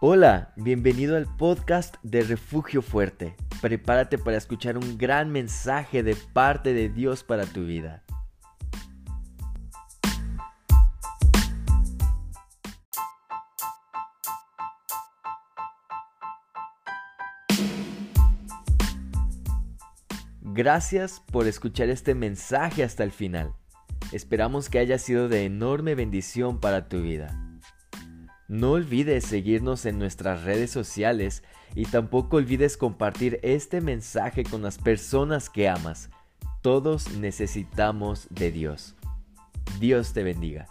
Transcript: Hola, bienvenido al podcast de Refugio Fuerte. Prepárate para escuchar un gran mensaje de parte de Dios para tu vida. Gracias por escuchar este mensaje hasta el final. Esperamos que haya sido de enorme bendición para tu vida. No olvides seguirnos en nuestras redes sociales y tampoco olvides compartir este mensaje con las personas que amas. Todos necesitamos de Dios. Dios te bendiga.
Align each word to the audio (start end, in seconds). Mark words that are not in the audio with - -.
Hola, 0.00 0.52
bienvenido 0.54 1.16
al 1.16 1.26
podcast 1.26 1.96
de 2.04 2.22
Refugio 2.22 2.82
Fuerte. 2.82 3.34
Prepárate 3.60 4.16
para 4.16 4.36
escuchar 4.36 4.78
un 4.78 4.96
gran 4.96 5.32
mensaje 5.32 6.04
de 6.04 6.14
parte 6.14 6.72
de 6.72 6.88
Dios 6.88 7.24
para 7.24 7.46
tu 7.46 7.64
vida. 7.64 8.04
Gracias 20.42 21.20
por 21.32 21.48
escuchar 21.48 21.88
este 21.88 22.14
mensaje 22.14 22.84
hasta 22.84 23.02
el 23.02 23.10
final. 23.10 23.52
Esperamos 24.12 24.68
que 24.68 24.78
haya 24.78 24.98
sido 24.98 25.28
de 25.28 25.44
enorme 25.44 25.96
bendición 25.96 26.60
para 26.60 26.88
tu 26.88 27.02
vida. 27.02 27.47
No 28.48 28.72
olvides 28.72 29.26
seguirnos 29.26 29.84
en 29.84 29.98
nuestras 29.98 30.42
redes 30.42 30.70
sociales 30.70 31.42
y 31.74 31.84
tampoco 31.84 32.38
olvides 32.38 32.78
compartir 32.78 33.38
este 33.42 33.82
mensaje 33.82 34.42
con 34.42 34.62
las 34.62 34.78
personas 34.78 35.50
que 35.50 35.68
amas. 35.68 36.08
Todos 36.62 37.12
necesitamos 37.12 38.26
de 38.30 38.50
Dios. 38.50 38.96
Dios 39.78 40.14
te 40.14 40.22
bendiga. 40.22 40.66